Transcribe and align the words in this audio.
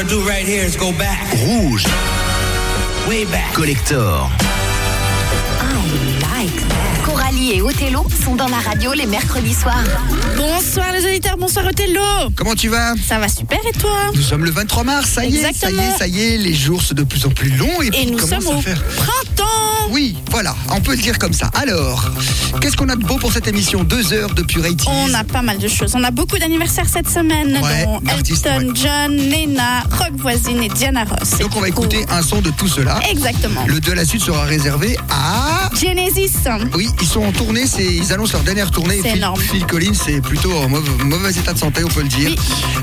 gonna 0.00 0.08
do 0.08 0.20
right 0.26 0.46
here 0.46 0.64
is 0.64 0.76
go 0.76 0.92
back, 0.92 1.20
Rouge, 1.44 1.84
way 3.08 3.24
back. 3.26 3.52
Collector. 3.54 4.28
Coralie 7.04 7.52
et 7.52 7.62
Othello 7.62 8.06
sont 8.24 8.36
dans 8.36 8.48
la 8.48 8.58
radio 8.58 8.92
les 8.94 9.06
mercredis 9.06 9.52
soirs. 9.54 9.82
Bonsoir 10.36 10.92
les 10.92 11.04
auditeurs, 11.04 11.36
bonsoir 11.36 11.66
Othello. 11.66 12.30
Comment 12.36 12.54
tu 12.54 12.68
vas? 12.68 12.94
Ça 13.06 13.18
va 13.18 13.28
super 13.28 13.58
et 13.66 13.72
toi? 13.78 14.10
Nous 14.14 14.22
sommes 14.22 14.44
le 14.44 14.50
23 14.50 14.84
mars, 14.84 15.10
ça 15.10 15.24
y 15.24 15.36
est, 15.36 15.40
ça 15.40 15.46
y 15.48 15.50
Exactement. 15.50 15.82
est, 15.82 15.98
ça 15.98 16.06
y 16.06 16.20
est, 16.22 16.38
les 16.38 16.54
jours 16.54 16.80
sont 16.82 16.94
de 16.94 17.02
plus 17.02 17.26
en 17.26 17.30
plus 17.30 17.50
longs 17.50 17.82
et, 17.82 17.88
Et 17.88 17.90
puis 17.90 18.06
nous 18.12 18.18
sommes 18.18 18.46
au 18.46 18.60
faire... 18.60 18.82
printemps. 18.96 19.44
Oui, 19.90 20.16
voilà, 20.30 20.54
on 20.70 20.80
peut 20.80 20.92
le 20.94 21.02
dire 21.02 21.18
comme 21.18 21.32
ça. 21.32 21.50
Alors, 21.54 22.08
qu'est-ce 22.60 22.76
qu'on 22.76 22.88
a 22.88 22.96
de 22.96 23.04
beau 23.04 23.16
pour 23.16 23.32
cette 23.32 23.48
émission 23.48 23.82
Deux 23.84 24.12
heures 24.12 24.32
de 24.34 24.42
pure 24.42 24.62
80s. 24.62 24.84
On 24.88 25.12
a 25.14 25.24
pas 25.24 25.42
mal 25.42 25.58
de 25.58 25.68
choses. 25.68 25.94
On 25.96 26.04
a 26.04 26.10
beaucoup 26.10 26.38
d'anniversaires 26.38 26.88
cette 26.88 27.08
semaine, 27.08 27.58
Ouais, 27.62 27.84
dont 27.84 28.00
Elton 28.08 28.68
ouais. 28.68 28.74
John, 28.74 29.16
Nena, 29.16 29.80
Rock 29.90 30.12
Voisine 30.16 30.62
et 30.62 30.68
Diana 30.68 31.04
Ross. 31.04 31.38
Donc 31.40 31.50
on 31.56 31.60
va 31.60 31.68
écouter 31.68 32.04
un 32.10 32.22
son 32.22 32.40
de 32.40 32.50
tout 32.50 32.68
cela. 32.68 33.00
Exactement. 33.10 33.64
Le 33.66 33.80
de 33.80 33.92
la 33.92 34.04
suite 34.04 34.22
sera 34.22 34.42
réservé 34.44 34.96
à... 35.10 35.68
Genesis. 35.74 36.32
Oui, 36.74 36.88
ils 37.00 37.06
sont 37.08 37.22
en 37.24 37.32
tournée, 37.32 37.66
c'est- 37.66 37.82
ils 37.84 38.12
annoncent 38.12 38.32
leur 38.34 38.42
dernière 38.42 38.70
tournée. 38.70 39.00
C'est 39.02 39.16
énorme. 39.16 39.40
Phil 39.40 39.66
Collins, 39.66 39.94
c'est 39.94 40.20
plutôt 40.20 40.52
en 40.56 40.68
mauvais, 40.68 40.90
mauvais 41.04 41.30
état 41.32 41.52
de 41.52 41.58
santé, 41.58 41.82
on 41.84 41.88
peut 41.88 42.02
le 42.02 42.08
dire. 42.08 42.34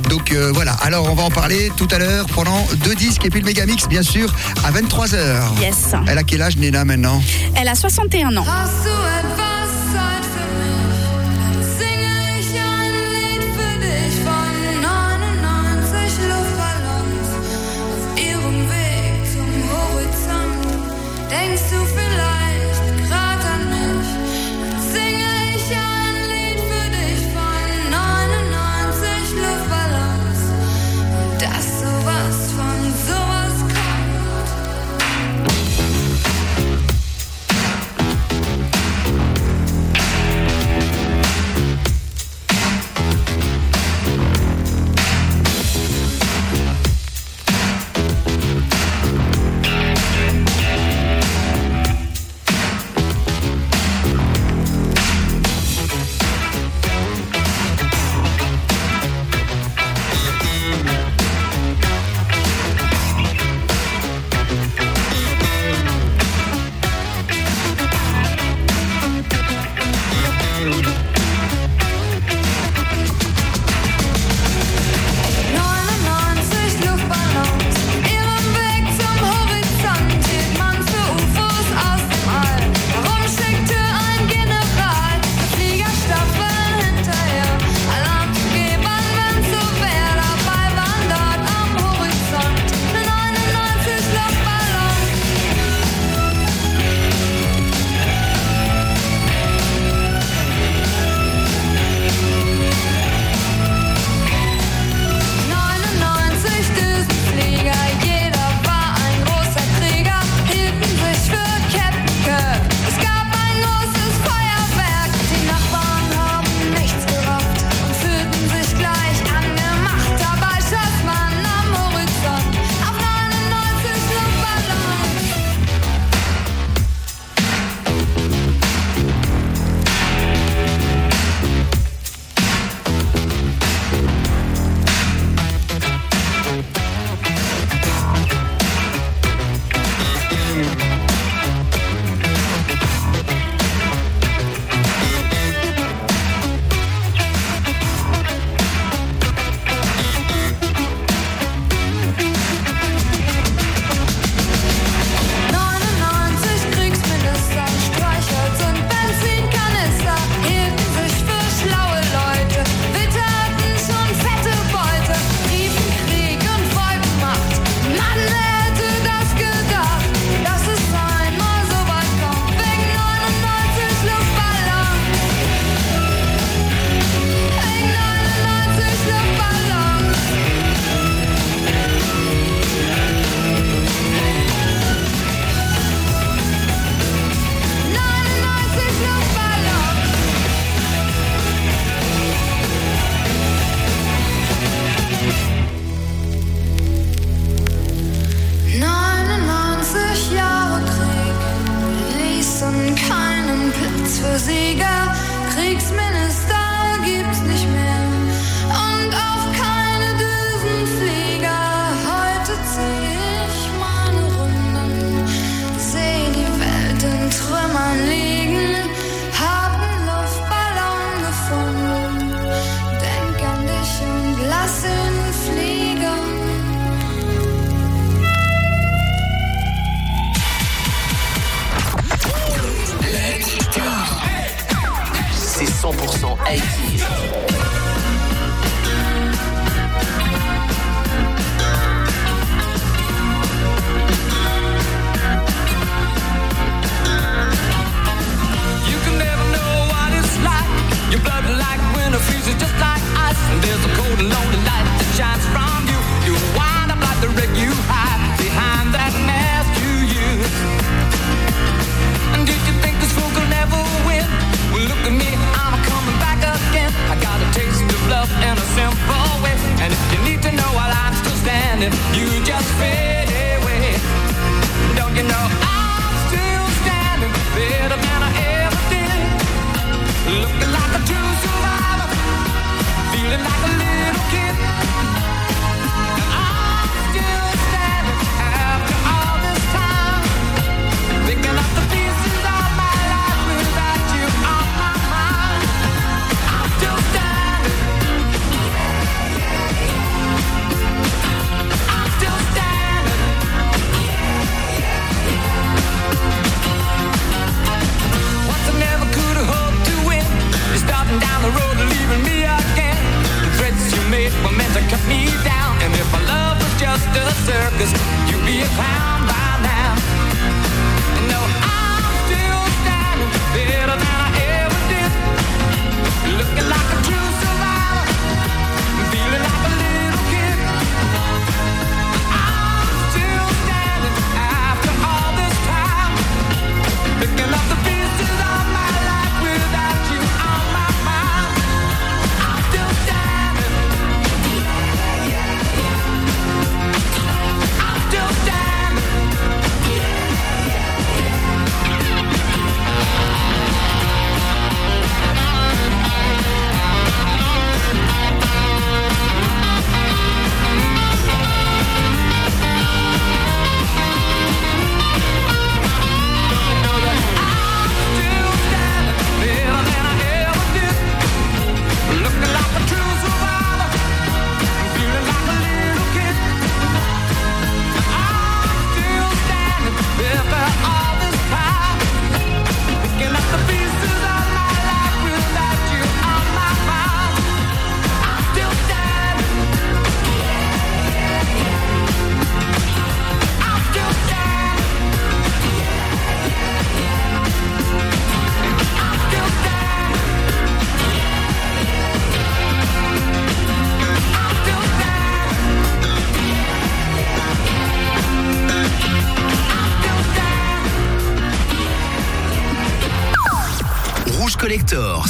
Donc 0.09 0.31
euh, 0.31 0.51
voilà, 0.53 0.73
alors 0.81 1.09
on 1.09 1.15
va 1.15 1.23
en 1.23 1.31
parler 1.31 1.71
tout 1.77 1.87
à 1.91 1.99
l'heure 1.99 2.25
pendant 2.27 2.65
deux 2.83 2.95
disques 2.95 3.25
et 3.25 3.29
puis 3.29 3.39
le 3.41 3.45
Megamix, 3.45 3.87
bien 3.87 4.03
sûr, 4.03 4.33
à 4.65 4.71
23h. 4.71 5.61
Yes. 5.61 5.75
Elle 6.07 6.17
a 6.17 6.23
quel 6.23 6.41
âge, 6.41 6.57
Nena, 6.57 6.83
maintenant? 6.85 7.21
Elle 7.55 7.67
a 7.67 7.75
61 7.75 8.37
ans. 8.37 8.45
Hast 8.47 8.83
du 8.83 8.97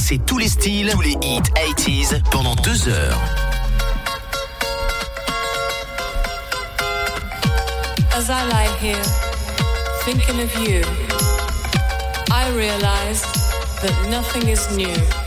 passer 0.08 0.20
tous 0.26 0.38
les 0.38 0.48
styles, 0.48 0.90
tous 0.92 1.02
les 1.02 1.18
hits 1.22 1.42
80s 1.76 2.22
pendant 2.32 2.56
deux 2.56 2.88
heures. 2.88 3.20
As 8.16 8.30
I 8.30 8.48
lie 8.50 8.70
here, 8.80 9.04
thinking 10.06 10.42
of 10.42 10.54
you, 10.66 10.82
I 12.32 12.50
realize 12.56 13.22
that 13.82 14.10
nothing 14.10 14.48
is 14.48 14.70
new. 14.78 15.27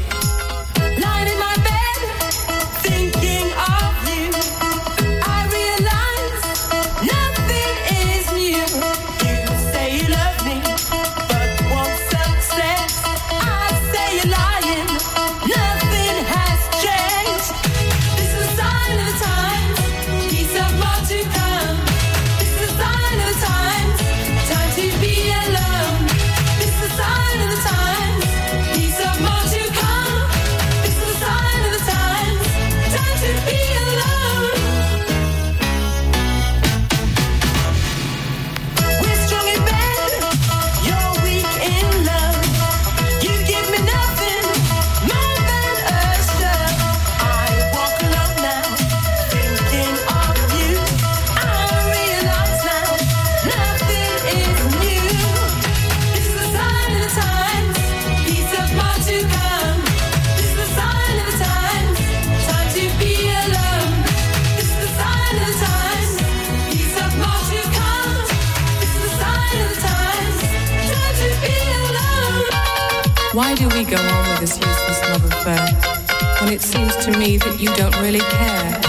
and 76.51 76.59
it 76.59 76.63
seems 76.65 76.97
to 76.97 77.17
me 77.17 77.37
that 77.37 77.61
you 77.61 77.69
don't 77.77 77.97
really 78.01 78.19
care. 78.19 78.81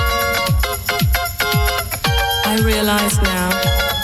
I 2.43 2.57
realize 2.65 3.21
now 3.21 3.49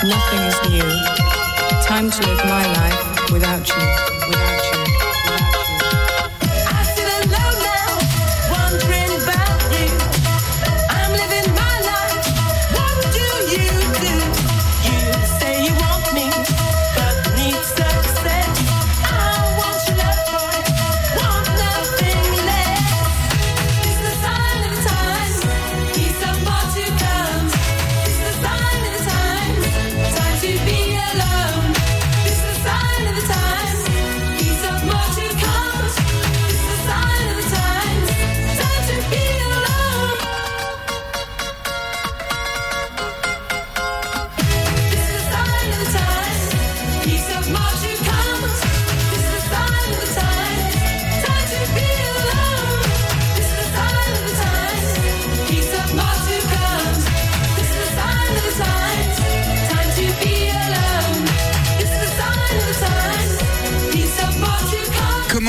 nothing 0.05 0.41
is 0.45 0.57
new. 0.69 0.91
Time 1.81 2.11
to 2.11 2.21
live 2.27 2.43
my 2.45 2.65
life 2.77 3.31
without 3.31 3.67
you. 3.67 4.27
Without 4.29 4.46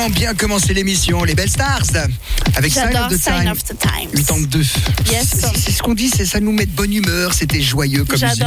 Bien 0.06 0.32
commencer 0.34 0.72
l'émission 0.74 1.24
Les 1.24 1.34
Belles 1.34 1.50
Stars 1.50 1.82
avec 2.54 2.72
Sign 2.72 2.96
of 2.96 3.08
the 3.12 3.16
Sign 3.20 3.34
Time. 3.42 3.50
of 3.52 3.64
the 3.64 3.76
Times. 3.78 4.10
8 4.14 4.30
ans 4.30 4.38
2. 4.40 4.58
Yes. 5.10 5.26
C'est 5.56 5.72
ce 5.72 5.82
qu'on 5.82 5.94
dit, 5.94 6.08
c'est 6.08 6.24
ça 6.24 6.38
nous 6.40 6.52
met 6.52 6.66
de 6.66 6.70
bonne 6.70 6.92
humeur, 6.92 7.34
c'était 7.34 7.60
joyeux 7.60 8.04
comme 8.04 8.20
musique. 8.20 8.42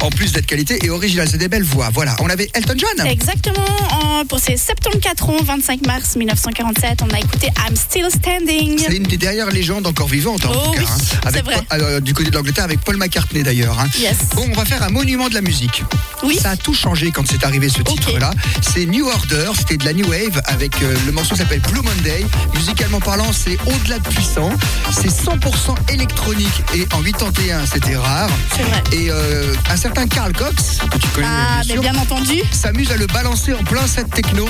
En 0.00 0.10
plus 0.10 0.32
d'être 0.32 0.46
qualité 0.46 0.78
et 0.84 0.90
original, 0.90 1.26
c'est 1.30 1.38
des 1.38 1.48
belles 1.48 1.64
voix. 1.64 1.88
Voilà, 1.92 2.14
on 2.20 2.28
avait 2.28 2.48
Elton 2.54 2.74
John. 2.76 3.06
Exactement, 3.06 3.64
en- 3.92 4.24
pour 4.26 4.38
ses 4.38 4.56
74 4.56 5.40
ans, 5.40 5.42
25 5.42 5.86
mars 5.86 6.16
1947, 6.16 7.00
on 7.02 7.14
a 7.14 7.18
écouté 7.18 7.48
I'm 7.68 7.74
Still 7.76 8.06
Standing. 8.14 8.78
C'est 8.86 8.96
une 8.96 9.04
des 9.04 9.16
dernières 9.16 9.50
légendes 9.50 9.86
encore 9.86 10.08
vivantes 10.08 10.44
en 10.44 10.52
Oh 10.52 10.66
tout 10.66 10.70
cas. 10.72 10.80
oui, 10.80 10.86
hein. 10.88 11.18
Avec 11.24 11.44
vrai. 11.44 11.56
Euh, 11.72 12.00
du 12.00 12.12
côté 12.14 12.30
de 12.30 12.36
l'Angleterre 12.36 12.64
avec 12.64 12.80
Paul 12.80 12.96
McCartney 12.98 13.42
d'ailleurs. 13.42 13.78
hein. 13.80 13.88
Yes. 13.98 14.16
Bon, 14.36 14.46
on 14.50 14.54
va 14.54 14.64
faire 14.64 14.82
un 14.82 14.90
monument 14.90 15.28
de 15.28 15.34
la 15.34 15.40
musique. 15.40 15.82
Oui. 16.22 16.38
Ça 16.40 16.50
a 16.50 16.56
tout 16.56 16.74
changé 16.74 17.10
quand 17.12 17.24
c'est 17.26 17.44
arrivé 17.44 17.68
ce 17.68 17.82
titre-là. 17.82 18.30
C'est 18.60 18.84
New 18.86 19.06
Order, 19.08 19.50
c'était 19.56 19.76
de 19.76 19.84
la 19.84 19.92
New 19.92 20.06
Wave 20.08 20.40
avec 20.44 20.82
euh, 20.82 20.94
le 21.06 21.12
morceau 21.12 21.34
qui 21.34 21.40
s'appelle 21.40 21.60
Blue 21.60 21.80
Monday. 21.82 22.26
Musicalement 22.54 23.00
parlant, 23.00 23.32
c'est 23.32 23.58
au-delà 23.66 23.98
de 23.98 24.08
puissant. 24.08 24.50
C'est 24.92 25.08
100% 25.08 25.92
électronique 25.92 26.62
et 26.74 26.86
en 26.94 27.02
81, 27.02 27.64
c'était 27.66 27.96
rare. 27.96 28.28
C'est 28.56 28.62
vrai. 28.62 28.82
Et 28.92 29.10
euh, 29.10 29.54
un 29.70 29.76
certain 29.76 30.06
Carl 30.06 30.32
Cox, 30.32 30.78
que 30.90 30.98
tu 30.98 31.08
connais 31.08 31.26
Ah, 31.28 31.62
bien 31.64 31.80
bien 31.80 31.96
entendu, 31.96 32.42
s'amuse 32.52 32.90
à 32.92 32.96
le 32.96 33.06
balancer 33.06 33.54
en 33.54 33.64
plein 33.64 33.86
set 33.86 34.10
techno. 34.10 34.46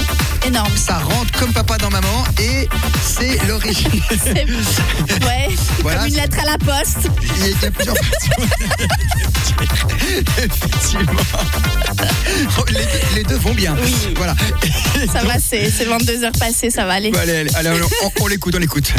énorme. 0.47 0.73
Ça 0.77 0.99
rentre 0.99 1.31
comme 1.39 1.53
papa 1.53 1.79
dans 1.79 1.91
maman 1.91 2.25
et 2.41 2.69
c'est 3.05 3.39
l'origine. 3.47 4.03
C'est- 4.23 4.47
Ouais, 5.25 5.49
Voilà, 5.83 6.00
comme 6.00 6.09
une 6.09 6.15
lettre 6.15 6.39
à 6.41 6.45
la 6.45 6.59
poste. 6.59 7.09
Il 7.23 7.47
y 7.49 7.67
a- 7.67 7.71
plusieurs. 7.71 7.95
Effectivement. 10.39 11.12
Les 12.69 12.75
deux, 12.75 13.17
les 13.17 13.23
deux 13.25 13.37
vont 13.37 13.52
bien. 13.52 13.76
Oui. 13.83 13.95
Voilà. 14.17 14.35
Ça 15.12 15.23
va, 15.25 15.38
c'est 15.38 15.71
c'est 15.71 15.85
22 15.85 16.25
heures 16.25 16.33
passées, 16.38 16.71
ça 16.71 16.85
va 16.85 16.95
aller. 16.95 17.12
Allez, 17.21 17.33
allez, 17.33 17.69
allez, 17.69 17.81
on, 18.05 18.25
on 18.25 18.26
l'écoute, 18.29 18.55
on 18.55 18.59
l'écoute. 18.59 18.93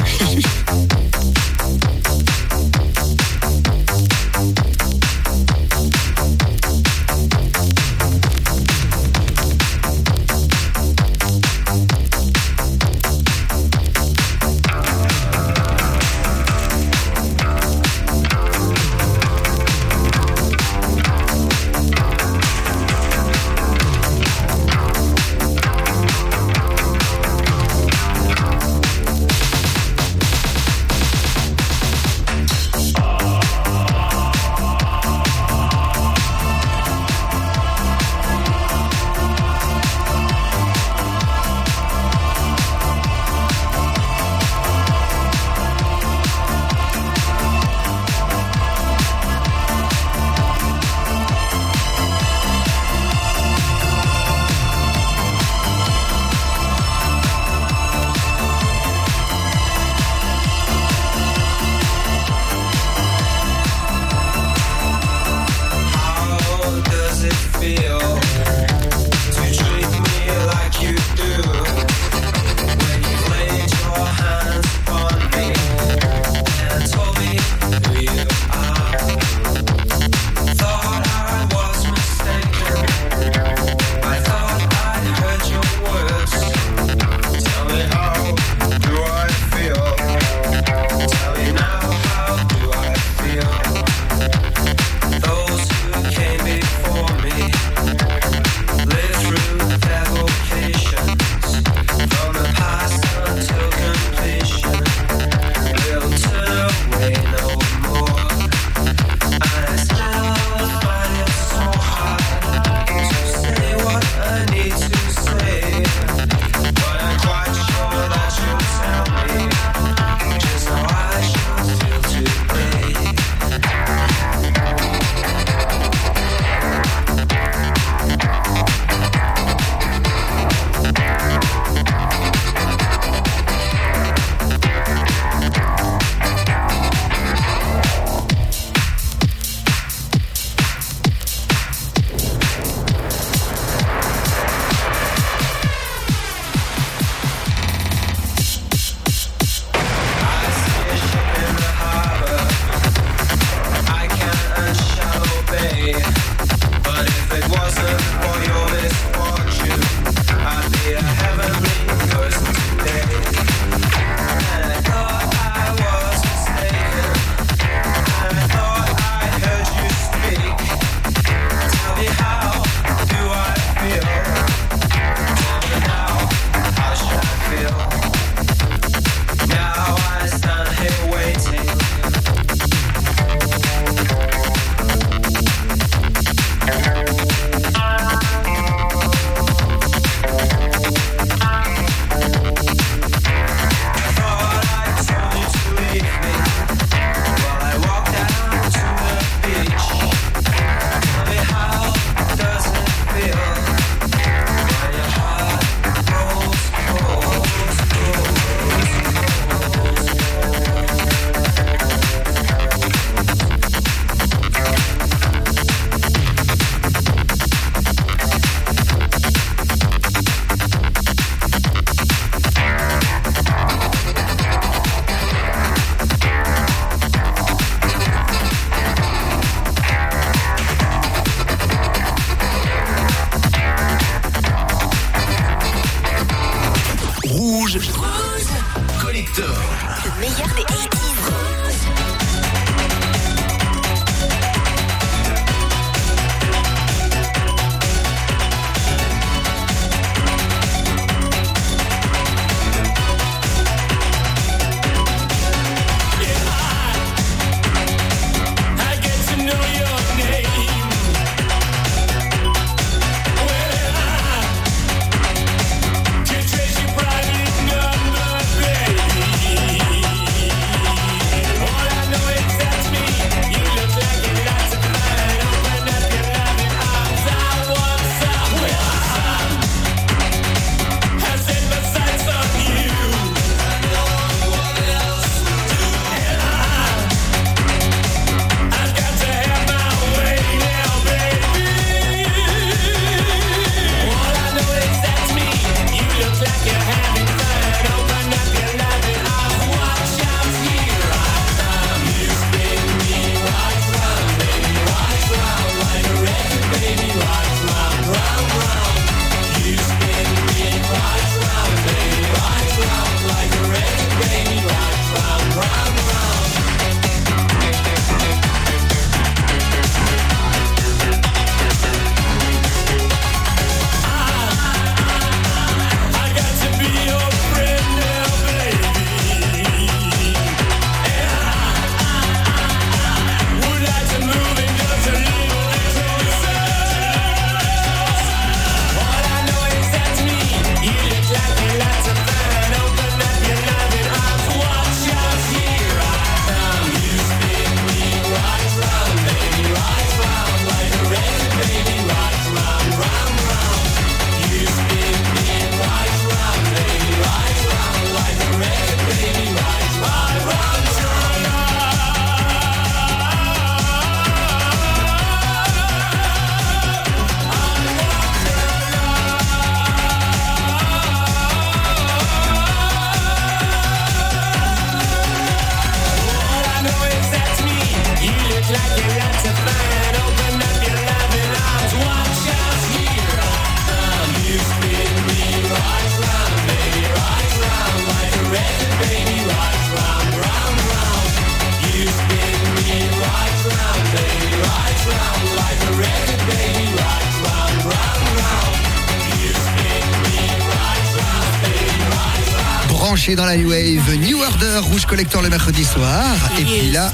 Collector 405.11 405.41
le 405.41 405.49
mercredi 405.49 405.83
soir. 405.83 406.23
Et 406.57 406.63
puis 406.63 406.89
là, 406.91 407.11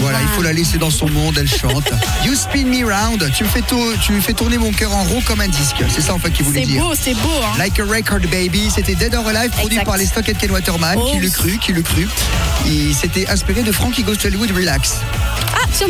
voilà, 0.00 0.20
il 0.22 0.28
faut 0.28 0.42
la 0.42 0.52
laisser 0.52 0.78
dans 0.78 0.90
son 0.92 1.08
monde, 1.08 1.36
elle 1.36 1.48
chante. 1.48 1.90
You 2.24 2.36
spin 2.36 2.66
me 2.66 2.84
round, 2.84 3.28
tu 3.34 3.42
me 3.42 3.48
fais, 3.48 3.62
tu 4.00 4.12
me 4.12 4.20
fais 4.20 4.32
tourner 4.32 4.58
mon 4.58 4.70
cœur 4.70 4.94
en 4.94 5.02
rond 5.02 5.20
comme 5.22 5.40
un 5.40 5.48
disque. 5.48 5.82
C'est 5.92 6.00
ça 6.02 6.14
en 6.14 6.20
fait 6.20 6.30
qu'il 6.30 6.44
voulait 6.46 6.60
C'est 6.60 6.66
dire. 6.68 6.84
beau, 6.84 6.92
c'est 6.96 7.14
beau. 7.14 7.28
Hein. 7.42 7.58
Like 7.58 7.80
a 7.80 7.84
Record 7.84 8.20
Baby, 8.30 8.70
c'était 8.72 8.94
Dead 8.94 9.12
or 9.16 9.26
Alive, 9.26 9.50
produit 9.50 9.72
Exact. 9.72 9.84
par 9.86 9.96
les 9.96 10.06
Stock 10.06 10.24
Ken 10.24 10.50
Waterman, 10.52 10.96
Oh. 11.00 11.10
qui 11.12 11.18
le 11.18 11.30
cru, 11.30 11.58
qui 11.58 11.72
le 11.72 11.82
cru. 11.82 12.06
Il 12.64 12.94
s'était 12.94 13.28
inspiré 13.28 13.62
de 13.64 13.72
Frankie 13.72 14.04
Goes 14.04 14.14
to 14.16 14.28
Hollywood 14.28 14.52
Relax. 14.52 14.98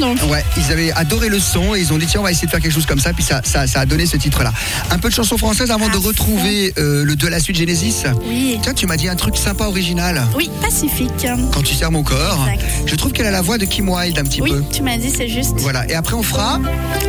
Donc. 0.00 0.18
Ouais, 0.30 0.42
ils 0.56 0.72
avaient 0.72 0.90
adoré 0.92 1.28
le 1.28 1.38
son 1.38 1.74
et 1.74 1.80
ils 1.80 1.92
ont 1.92 1.98
dit 1.98 2.06
tiens 2.06 2.20
on 2.20 2.22
va 2.22 2.30
essayer 2.30 2.46
de 2.46 2.50
faire 2.50 2.60
quelque 2.60 2.72
chose 2.72 2.86
comme 2.86 2.98
ça 3.00 3.12
puis 3.12 3.22
ça, 3.24 3.40
ça, 3.44 3.66
ça 3.66 3.80
a 3.80 3.86
donné 3.86 4.06
ce 4.06 4.16
titre 4.16 4.42
là. 4.42 4.52
Un 4.90 4.98
peu 4.98 5.08
de 5.08 5.14
chanson 5.14 5.36
française 5.36 5.70
avant 5.70 5.88
de 5.88 5.96
retrouver 5.96 6.72
euh, 6.78 7.04
le 7.04 7.14
de 7.16 7.26
la 7.26 7.40
suite 7.40 7.56
Genesis. 7.56 8.04
Oui. 8.26 8.58
Tiens 8.62 8.72
tu 8.74 8.86
m'as 8.86 8.96
dit 8.96 9.08
un 9.08 9.16
truc 9.16 9.36
sympa 9.36 9.64
original. 9.66 10.22
Oui, 10.36 10.50
Pacifique. 10.62 11.26
Quand 11.52 11.62
tu 11.62 11.74
serres 11.74 11.90
mon 11.92 12.02
corps, 12.02 12.46
Exact. 12.52 12.64
je 12.86 12.94
trouve 12.94 13.12
qu'elle 13.12 13.26
a 13.26 13.30
la 13.30 13.42
voix 13.42 13.58
de 13.58 13.64
Kim 13.66 13.88
Wilde 13.88 14.18
un 14.18 14.22
petit 14.24 14.40
Oui, 14.40 14.50
peu. 14.50 14.62
tu 14.72 14.82
m'as 14.82 14.96
dit, 14.96 15.10
c'est 15.14 15.28
juste. 15.28 15.54
Voilà, 15.58 15.86
et 15.90 15.94
après 15.94 16.14
on 16.14 16.22
fera, 16.22 16.58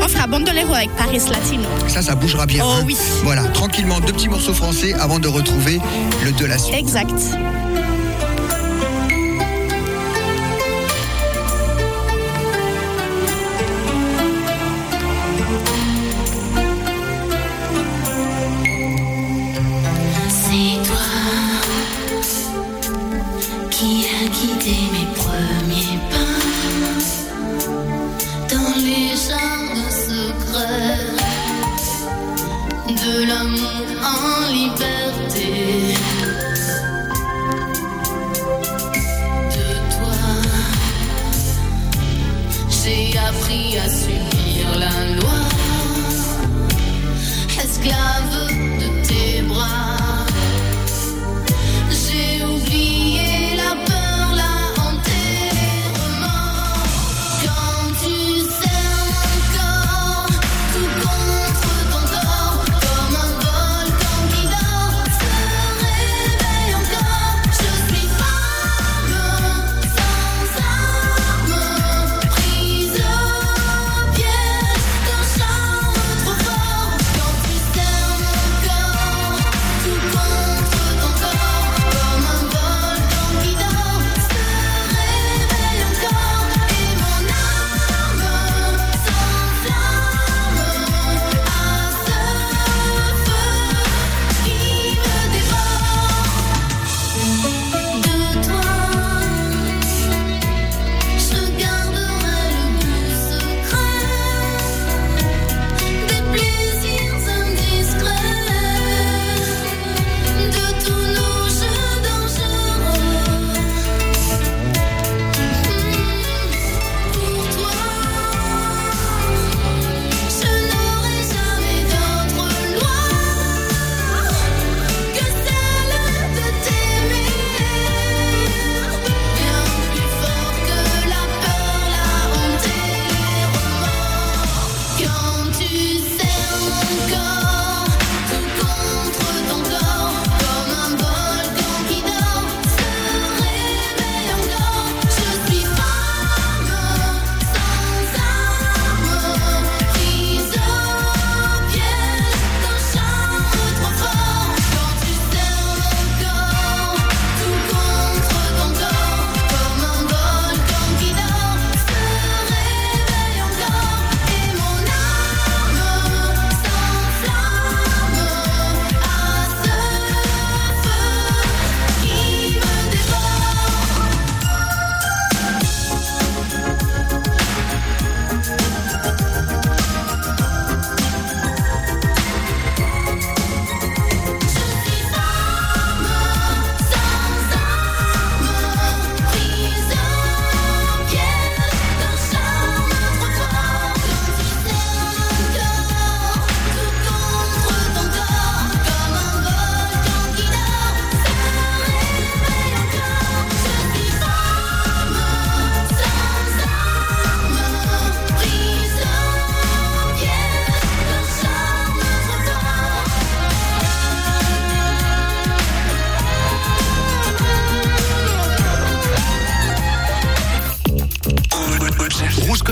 On 0.01 0.07
fera 0.07 0.27
Bandolero 0.27 0.73
avec 0.73 0.89
Paris 0.95 1.19
Latino. 1.29 1.63
ça 1.87 2.01
ça 2.01 2.15
bougera 2.15 2.45
bien. 2.45 2.63
Oh 2.65 2.71
hein. 2.79 2.83
oui. 2.85 2.97
Voilà, 3.23 3.43
tranquillement, 3.53 3.99
deux 4.01 4.13
petits 4.13 4.29
morceaux 4.29 4.53
français 4.53 4.93
avant 4.99 5.19
de 5.19 5.27
retrouver 5.27 5.79
le 6.25 6.31
de 6.33 6.45
la 6.45 6.57
suite. 6.57 6.75
Exact. 6.75 7.11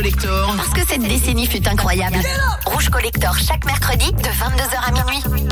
Collector, 0.01 0.55
Parce 0.55 0.69
que 0.69 0.87
cette 0.87 1.03
décennie 1.03 1.45
fut 1.45 1.67
incroyable. 1.67 2.17
Rouge 2.65 2.89
Collector 2.89 3.37
chaque 3.37 3.63
mercredi 3.65 4.11
de 4.11 4.29
22h 4.29 4.87
à 4.87 4.91
minuit. 4.93 5.51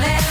Rock, 0.00 0.27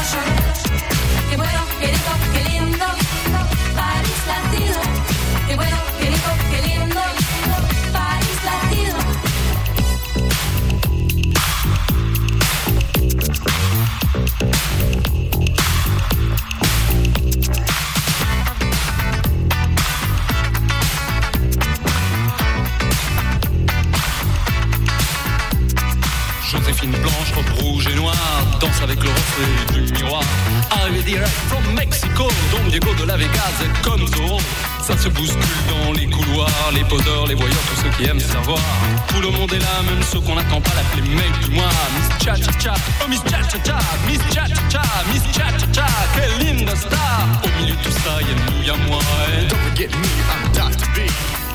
from 31.15 31.73
Mexico. 31.73 32.27
Don 32.51 32.69
Diego 32.69 32.93
de 32.95 33.05
la 33.05 33.15
Vegas 33.15 33.63
comme 33.81 34.05
Zorro. 34.07 34.39
Ça 34.81 34.97
se 34.97 35.07
bouscule 35.09 35.41
dans 35.69 35.93
les 35.93 36.05
couloirs, 36.07 36.71
les 36.73 36.83
poseurs, 36.83 37.27
les 37.27 37.35
voyeurs, 37.35 37.63
tous 37.69 37.81
ceux 37.83 37.89
qui 37.97 38.09
aiment 38.09 38.19
savoir. 38.19 38.59
Tout 39.07 39.21
le 39.21 39.31
monde 39.31 39.51
est 39.53 39.59
là, 39.59 39.81
même 39.85 40.03
ceux 40.03 40.19
qu'on 40.19 40.35
n'attend 40.35 40.59
pas 40.59 40.71
l'appeler 40.75 41.07
mec 41.15 41.31
du 41.43 41.51
mois. 41.51 41.69
Miss 41.95 42.25
Cha 42.25 42.35
Cha 42.35 42.59
Cha, 42.59 42.73
oh 43.03 43.07
Miss 43.09 43.21
Cha 43.23 43.41
Cha 43.43 43.57
Cha, 43.63 43.79
Miss 44.05 44.19
Cha 44.33 44.47
Cha 44.47 44.61
Cha, 44.69 44.83
Miss 45.11 45.23
Cha 45.33 45.47
Cha 45.57 45.67
Cha, 45.73 45.87
quelle 46.15 46.45
linda 46.45 46.75
star. 46.75 47.27
Au 47.43 47.61
milieu 47.61 47.75
de 47.75 47.81
tout 47.83 47.91
ça, 47.91 48.19
y'a 48.21 48.35
nous, 48.51 48.63
y'a 48.63 48.75
moi. 48.87 48.99
Et... 49.39 49.47
Don't 49.47 49.59
forget 49.59 49.87
me, 49.87 50.07
I'm 50.27 50.51
Dr. 50.51 50.87
B. 50.95 51.09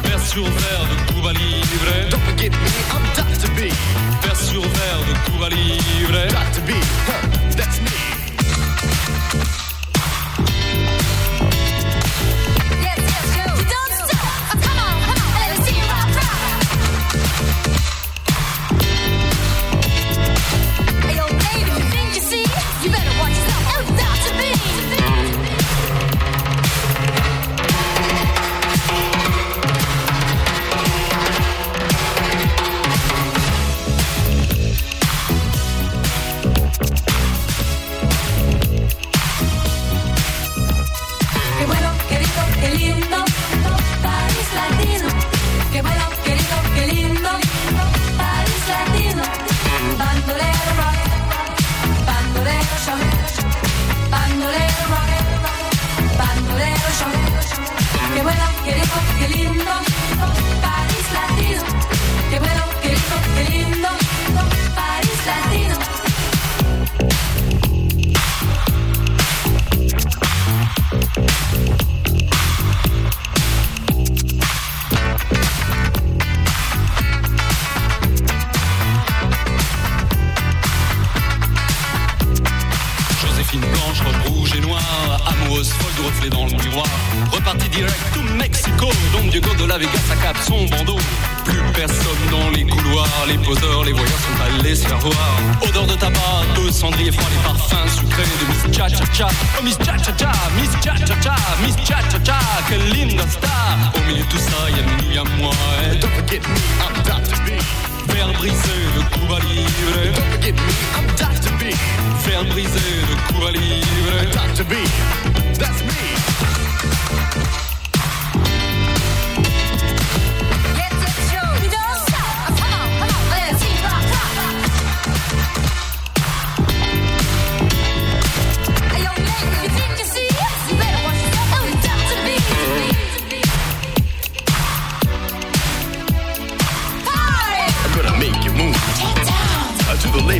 Vers 0.04 0.26
sur 0.26 0.44
verre 0.44 0.86
de 0.90 1.12
Cuba 1.12 1.32
Libre. 1.32 2.10
Don't 2.10 2.20
forget 2.20 2.50
me, 2.50 2.72
I'm 2.92 3.04
Dr. 3.16 3.50
B. 3.52 3.70
Vers 4.22 4.36
sur 4.36 4.62
verre 4.62 5.02
de 5.08 5.30
Cuba 5.30 5.48
Libre. 5.50 6.26
Dr. 6.28 6.62
B, 6.66 6.70
huh, 6.72 7.41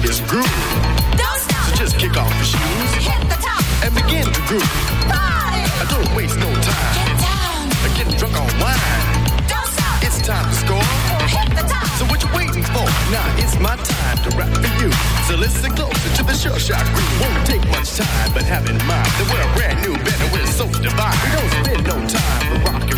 the 0.03 0.09
latest 0.09 0.27
groove. 0.27 0.45
Don't 1.17 1.41
stop. 1.41 1.67
So 1.71 1.77
just 1.77 1.99
kick 1.99 2.17
off 2.17 2.33
your 2.35 2.45
shoes 2.45 3.07
Hit 3.07 3.23
the 3.29 3.39
top. 3.39 3.63
and 3.85 3.95
begin 3.95 4.27
to 4.27 4.43
groove. 4.51 4.67
Party. 5.07 5.63
I 5.79 5.87
don't 5.91 6.11
waste 6.17 6.37
no 6.39 6.51
time. 6.51 6.95
Get 6.99 7.19
down. 7.23 7.71
Uh, 7.71 7.95
Getting 7.97 8.17
drunk 8.19 8.35
on 8.37 8.51
wine. 8.59 8.79
Don't 9.47 9.67
stop. 9.71 10.03
It's 10.03 10.19
time 10.27 10.47
to 10.51 10.57
score. 10.57 10.87
Hit 11.31 11.49
the 11.55 11.65
top. 11.69 11.87
So 11.99 12.05
what 12.07 12.23
you 12.23 12.29
waiting 12.35 12.65
for? 12.75 12.87
Now 13.15 13.27
it's 13.39 13.59
my 13.59 13.77
time 13.77 14.19
to 14.27 14.31
rap 14.37 14.51
for 14.59 14.71
you. 14.83 14.91
So 15.29 15.37
listen 15.37 15.71
closer 15.75 16.11
to 16.19 16.23
the 16.25 16.35
sure 16.35 16.59
shot 16.59 16.85
groove. 16.95 17.21
Won't 17.21 17.47
take 17.47 17.65
much 17.71 17.95
time, 17.97 18.31
but 18.35 18.43
have 18.43 18.67
in 18.69 18.79
mind 18.87 19.07
that 19.19 19.27
we're 19.31 19.43
a 19.45 19.51
brand 19.55 19.79
new 19.87 19.95
band 20.03 20.21
and 20.23 20.31
we're 20.33 20.47
so 20.51 20.67
divine. 20.83 21.17
We 21.23 21.31
don't 21.39 21.53
spend 21.63 21.83
no 21.87 21.97
time 22.11 22.43
for 22.51 22.59
rock 22.67 22.83
and 22.83 22.91
roll. 22.91 22.92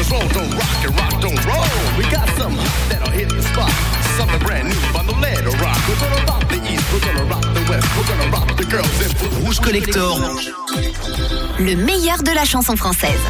Cause 0.00 0.12
roll 0.12 0.28
don't 0.28 0.50
rock 0.54 0.84
and 0.86 0.96
rock 0.96 1.20
don't 1.20 1.44
roll. 1.44 1.98
We 1.98 2.04
got 2.04 2.26
some 2.38 2.56
hot 2.56 2.88
that'll 2.88 3.10
hit 3.10 3.28
the 3.28 3.42
spot. 3.42 3.70
Something 4.16 4.38
brand 4.38 4.68
new 4.70 4.98
on 4.98 5.04
the 5.04 5.12
lead 5.12 5.44
rock. 5.60 5.76
We're 5.86 6.00
gonna 6.00 6.24
rock 6.24 6.48
the 6.48 6.56
east, 6.72 6.90
we're 6.90 7.04
gonna 7.04 7.24
rock 7.24 7.42
the 7.42 7.60
west, 7.68 7.86
we're 7.98 8.08
gonna 8.08 8.30
rock 8.32 8.56
the 8.56 8.64
girls 8.64 8.88
and 9.04 9.14
put 9.18 9.30
Rouge 9.44 9.60
Collector. 9.60 10.00
Le 11.58 11.76
meilleur 11.76 12.22
de 12.22 12.32
la 12.32 12.46
chanson 12.46 12.76
française. 12.76 13.20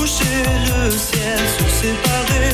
Toucher 0.00 0.42
le 0.68 0.90
ciel, 0.90 1.38
se 1.56 1.66
séparer, 1.80 2.52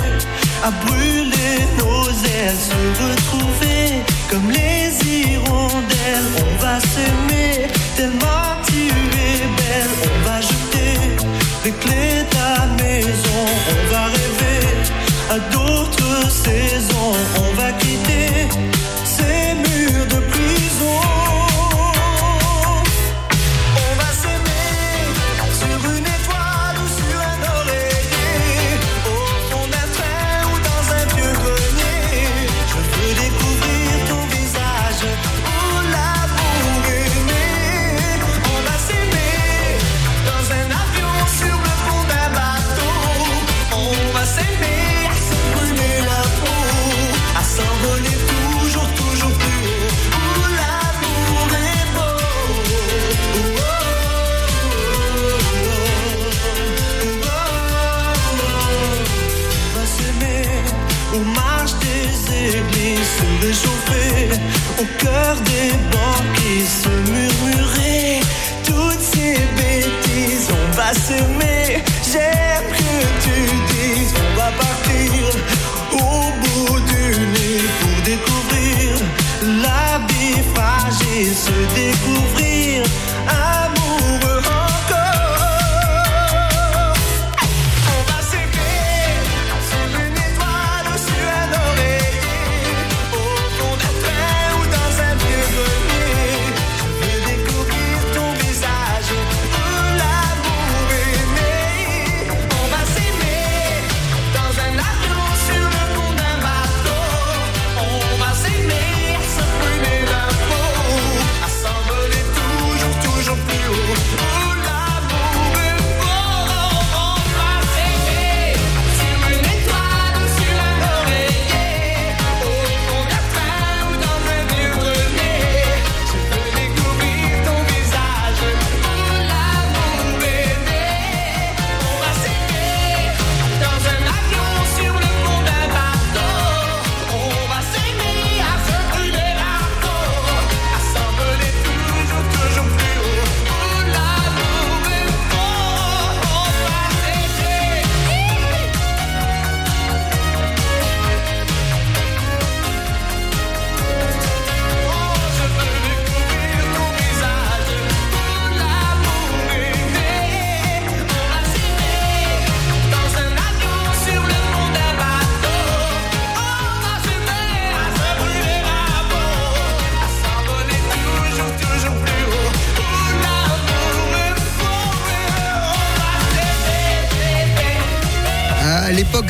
à 0.64 0.70
brûler 0.84 1.58
nos 1.78 2.08
ailes, 2.38 2.60
se 2.70 2.80
retrouver 3.04 4.02
comme 4.30 4.50
les 4.50 4.86
hirondelles. 5.06 6.30
On 6.44 6.52
va 6.64 6.80
s'aimer, 6.80 7.68
tellement 7.96 8.48
tu 8.66 8.82
es 9.26 9.38
belle. 9.58 9.94
On 10.08 10.28
va 10.28 10.40
jeter 10.40 10.94
les 11.64 11.74
la 12.34 12.66
maison, 12.82 13.42
on 13.74 13.92
va 13.92 14.04
rêver 14.18 14.66
à 15.34 15.38
d'autres 15.52 16.30
saisons. 16.44 17.14
On 17.44 17.50
va 17.60 17.70
quitter 17.82 18.28
ces 19.04 19.54
murs 19.64 20.06
de 20.14 20.35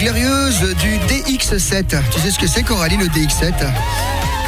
glorieuse 0.07 0.61
du 0.77 0.99
DX7. 1.09 1.97
Tu 2.13 2.21
sais 2.21 2.31
ce 2.31 2.39
que 2.39 2.47
c'est, 2.47 2.63
Coralie, 2.63 2.97
le 2.97 3.07
DX7 3.07 3.53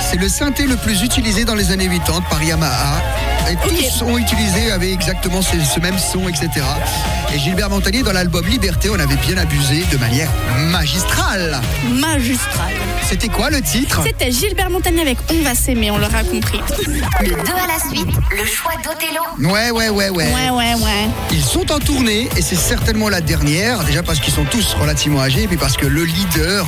C'est 0.00 0.16
le 0.16 0.28
synthé 0.28 0.64
le 0.66 0.76
plus 0.76 1.02
utilisé 1.02 1.44
dans 1.44 1.56
les 1.56 1.72
années 1.72 1.88
80 1.88 2.20
par 2.30 2.40
Yamaha. 2.40 3.02
Et 3.50 3.56
tous 3.68 4.02
ont 4.02 4.16
utilisé 4.18 4.70
avec 4.70 4.92
exactement 4.92 5.42
ce, 5.42 5.58
ce 5.58 5.80
même 5.80 5.98
son, 5.98 6.28
etc. 6.28 6.48
Et 7.34 7.38
Gilbert 7.38 7.68
Montagnier, 7.68 8.02
dans 8.02 8.12
l'album 8.12 8.46
Liberté, 8.46 8.88
on 8.88 8.98
avait 8.98 9.16
bien 9.16 9.36
abusé 9.36 9.84
de 9.92 9.98
manière 9.98 10.30
magistrale. 10.70 11.60
Magistral. 11.92 12.72
C'était 13.06 13.28
quoi 13.28 13.50
le 13.50 13.60
titre? 13.60 14.00
C'était 14.04 14.32
Gilbert 14.32 14.70
Montagnier 14.70 15.02
avec 15.02 15.18
On 15.30 15.42
va 15.42 15.54
s'aimer, 15.54 15.90
on 15.90 15.98
l'aura 15.98 16.24
compris. 16.24 16.60
Le 17.20 17.30
2 17.30 17.34
à 17.34 17.66
la 17.66 17.78
suite, 17.90 18.16
le 18.30 18.44
choix 18.46 18.72
d'Othello. 18.82 19.52
Ouais, 19.52 19.70
ouais, 19.70 19.90
ouais, 19.90 20.08
ouais. 20.08 20.32
Ouais, 20.32 20.50
ouais, 20.50 20.74
ouais. 20.74 21.08
Ils 21.30 21.42
sont 21.42 21.70
en 21.70 21.78
tournée 21.78 22.28
et 22.36 22.42
c'est 22.42 22.56
certainement 22.56 23.08
la 23.10 23.20
dernière, 23.20 23.84
déjà 23.84 24.02
parce 24.02 24.20
qu'ils 24.20 24.32
sont 24.32 24.44
tous 24.44 24.74
relativement 24.74 25.20
âgés, 25.20 25.42
et 25.42 25.48
puis 25.48 25.58
parce 25.58 25.76
que 25.76 25.86
le 25.86 26.04
leader 26.04 26.66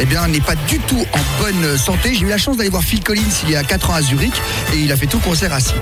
eh 0.00 0.04
bien, 0.04 0.28
n'est 0.28 0.40
pas 0.40 0.54
du 0.68 0.78
tout 0.80 1.04
en 1.12 1.42
bonne 1.42 1.78
santé. 1.78 2.14
J'ai 2.14 2.26
eu 2.26 2.28
la 2.28 2.38
chance 2.38 2.58
d'aller 2.58 2.70
voir 2.70 2.82
Phil 2.82 3.02
Collins 3.02 3.22
il 3.44 3.50
y 3.50 3.56
a 3.56 3.62
4 3.62 3.90
ans 3.90 3.94
à 3.94 4.02
Zurich 4.02 4.34
et 4.74 4.78
il 4.78 4.92
a 4.92 4.96
fait 4.96 5.06
tout 5.06 5.18
le 5.18 5.24
concert 5.24 5.52
assis. 5.54 5.74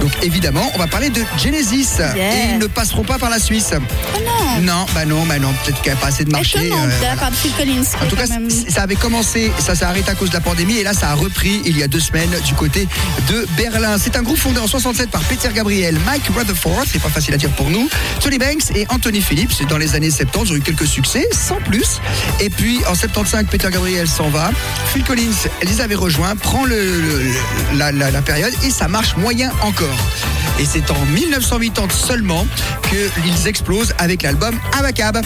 Donc 0.00 0.12
évidemment, 0.22 0.70
on 0.74 0.78
va 0.78 0.86
parler 0.86 1.08
de 1.08 1.22
Genesis 1.42 2.00
et 2.16 2.52
ils 2.52 2.58
ne 2.58 2.66
passeront 2.66 3.04
pas 3.04 3.18
par 3.18 3.30
la 3.30 3.38
Suisse. 3.38 3.72
Oh 4.14 4.18
non 4.24 4.60
Non, 4.62 4.86
bah 4.94 5.04
non, 5.04 5.24
bah 5.26 5.38
non, 5.38 5.52
peut-être 5.64 5.80
qu'il 5.82 5.92
n'y 5.92 5.98
a 5.98 6.00
pas 6.00 6.08
assez 6.08 6.24
de 6.24 6.30
marché. 6.30 6.66
Étonnant 6.66 6.84
euh, 6.84 6.98
de 6.98 7.04
la 7.04 7.16
part 7.16 7.30
de 7.30 7.36
Phil 7.36 7.52
Collins. 7.52 7.82
en 8.02 8.06
tout 8.06 8.16
cas, 8.16 8.26
même- 8.26 8.50
ça 8.50 8.82
avait 8.82 8.94
commencé, 8.96 9.52
ça 9.58 9.74
s'est 9.74 9.84
arrêté 9.84 10.10
à 10.10 10.14
cause 10.14 10.28
de 10.30 10.34
la 10.34 10.40
pandémie 10.40 10.76
et 10.78 10.82
là 10.84 10.92
ça 10.94 11.10
a 11.10 11.14
repris 11.14 11.62
il 11.64 11.76
y 11.78 11.82
a 11.82 11.88
deux 11.88 12.00
semaines 12.00 12.30
du 12.44 12.54
côté 12.54 12.86
de 13.28 13.46
Berlin. 13.56 13.96
C'est 13.98 14.16
un 14.16 14.22
groupe 14.22 14.38
fondé 14.38 14.58
en 14.58 14.66
67 14.66 15.10
par 15.10 15.22
Peter 15.22 15.48
Gabriel, 15.54 15.96
Mike 16.06 16.24
Rutherford, 16.36 16.84
c'est 16.90 17.00
pas 17.02 17.08
facile 17.08 17.34
à 17.34 17.36
dire 17.36 17.50
pour 17.50 17.70
nous, 17.70 17.88
Tony 18.20 18.38
Banks 18.38 18.70
et 18.74 18.86
Anthony 18.90 19.20
Phillips. 19.20 19.66
Dans 19.68 19.78
les 19.78 19.94
années 19.94 20.10
70, 20.10 20.48
ils 20.48 20.52
ont 20.52 20.56
eu 20.56 20.60
quelques 20.60 20.86
succès, 20.86 21.28
sans 21.32 21.56
plus. 21.60 22.00
Et 22.40 22.50
puis 22.50 22.80
en 22.90 22.94
75, 22.94 23.46
Peter 23.50 23.68
Gabriel 23.70 24.08
s'en 24.08 24.28
va. 24.28 24.50
Phil 24.92 25.04
Collins 25.04 25.30
les 25.62 25.80
avait 25.80 25.94
rejoints, 25.94 26.36
prend 26.36 26.64
le, 26.64 26.76
le- 27.00 27.22
le- 27.22 27.78
la, 27.78 27.92
la- 27.92 28.10
la 28.10 28.22
période 28.22 28.52
et 28.64 28.70
ça 28.70 28.88
marche 28.88 29.16
moyen 29.16 29.50
encore. 29.62 29.96
Et 30.58 30.64
c'est 30.64 30.90
en 30.90 31.04
1980 31.06 31.88
seulement 31.94 32.46
qu'ils 32.88 33.46
explosent 33.46 33.94
avec 33.98 34.22
l'album 34.22 34.58
Abacab. 34.78 35.22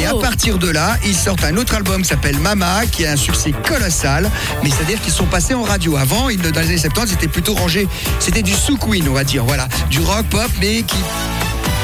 Et 0.00 0.06
à 0.06 0.14
partir 0.14 0.58
de 0.58 0.68
là, 0.68 0.96
ils 1.04 1.14
sortent 1.14 1.44
un 1.44 1.56
autre 1.56 1.74
album 1.74 2.02
qui 2.02 2.08
s'appelle 2.08 2.38
Mama, 2.38 2.86
qui 2.90 3.06
a 3.06 3.12
un 3.12 3.16
succès 3.16 3.52
colossal. 3.66 4.30
Mais 4.64 4.70
c'est-à-dire 4.70 5.00
qu'ils 5.00 5.12
sont 5.12 5.26
passés 5.26 5.54
en 5.54 5.62
radio. 5.62 5.96
Avant, 5.96 6.28
ils- 6.28 6.40
dans 6.40 6.60
les 6.60 6.66
années 6.66 6.78
70, 6.78 7.12
c'était 7.12 7.28
plutôt 7.28 7.54
rangé. 7.54 7.86
C'était 8.18 8.42
du 8.42 8.52
sous-queen, 8.54 9.08
on 9.08 9.12
va 9.12 9.24
dire. 9.24 9.44
Voilà. 9.44 9.68
Du 9.90 10.00
rock, 10.00 10.26
pop, 10.30 10.50
mais 10.60 10.82
qui. 10.82 10.96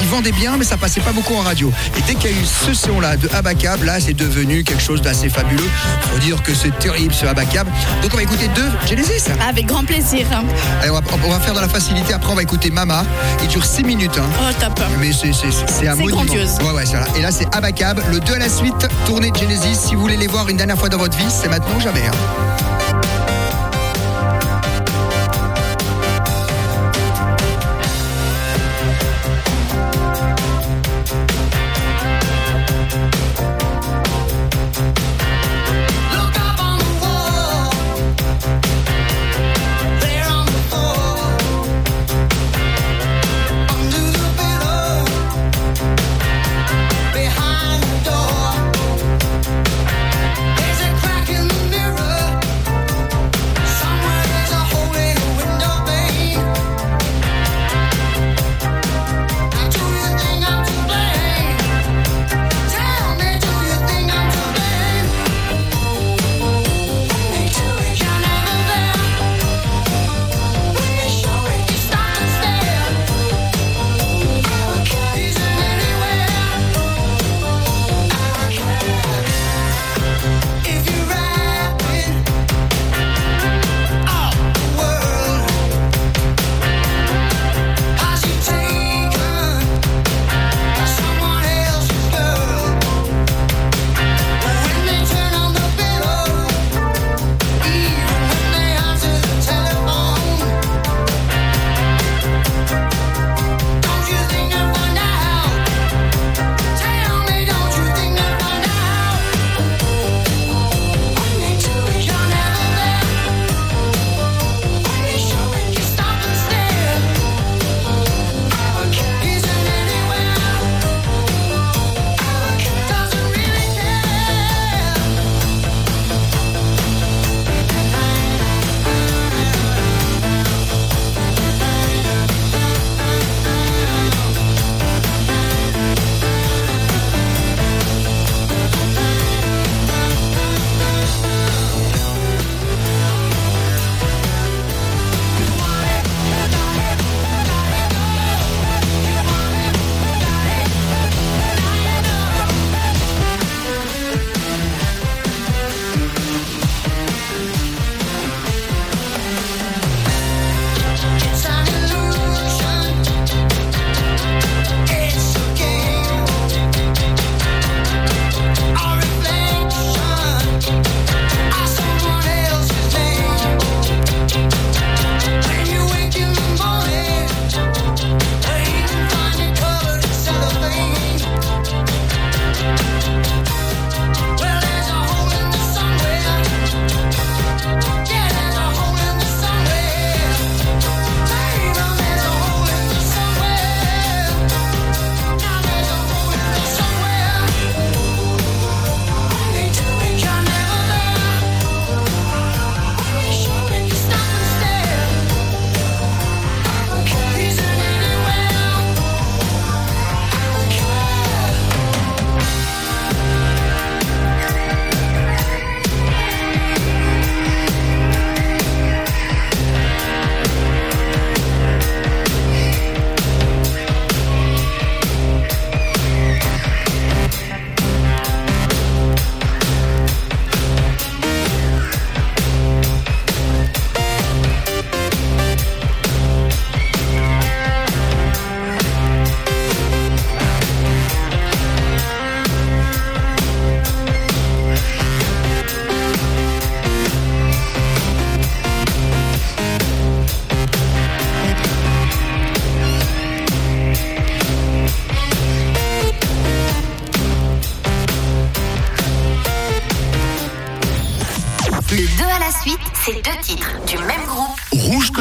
Ils 0.01 0.09
vendaient 0.09 0.33
bien, 0.33 0.57
mais 0.57 0.65
ça 0.65 0.77
passait 0.77 1.01
pas 1.01 1.13
beaucoup 1.13 1.35
en 1.35 1.41
radio. 1.41 1.73
Et 1.97 2.01
dès 2.03 2.15
qu'il 2.15 2.31
y 2.31 2.35
a 2.35 2.37
eu 2.37 2.45
ce 2.45 2.73
son-là 2.75 3.17
de 3.17 3.29
Abacab, 3.35 3.83
là, 3.85 4.01
c'est 4.01 4.15
devenu 4.15 4.65
quelque 4.65 4.83
chose 4.83 5.03
d'assez 5.03 5.29
fabuleux. 5.29 5.69
Faut 6.13 6.19
dire 6.19 6.43
que 6.43 6.55
c'est 6.55 6.77
terrible 6.79 7.13
ce 7.15 7.27
Abacab. 7.27 7.67
Donc 8.03 8.11
on 8.13 8.17
va 8.17 8.23
écouter 8.23 8.49
deux 8.55 8.69
Genesis. 8.89 9.25
Avec 9.49 9.67
grand 9.67 9.85
plaisir. 9.85 10.27
Allez, 10.81 10.91
on, 10.91 10.95
va, 10.95 11.01
on 11.25 11.31
va 11.31 11.41
faire 11.41 11.55
dans 11.55 11.61
la 11.61 11.69
facilité. 11.69 12.13
Après, 12.15 12.31
on 12.33 12.37
va 12.37 12.43
écouter 12.43 12.71
Mama. 12.71 13.05
Il 13.43 13.49
dure 13.49 13.65
6 13.65 13.85
minutes. 13.85 14.19
hein. 14.19 14.29
Oh, 14.41 14.53
top. 14.61 14.81
Mais 15.01 15.13
c'est 15.13 15.33
c'est- 15.33 15.47
c'est 15.81 15.89
un 15.89 15.97
grandiose. 15.97 16.59
Ouais, 16.61 16.71
ouais, 16.73 16.87
c'est 16.87 16.95
là. 16.95 17.07
Et 17.17 17.23
là, 17.23 17.31
c'est 17.31 17.53
Abacab. 17.55 18.01
Le 18.11 18.21
2 18.21 18.35
à 18.35 18.39
la 18.39 18.49
suite, 18.49 18.89
tournée 19.07 19.31
de 19.31 19.37
Genesis. 19.37 19.75
Si 19.89 19.95
vous 19.95 20.01
voulez 20.03 20.17
les 20.17 20.27
voir 20.27 20.49
une 20.49 20.57
dernière 20.57 20.79
fois 20.79 20.89
dans 20.89 20.99
votre 20.99 21.17
vie, 21.17 21.25
c'est 21.29 21.49
maintenant 21.49 21.77
ou 21.77 21.81
jamais. 21.81 22.03
hein. 22.07 22.88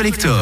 Collector. 0.07 0.36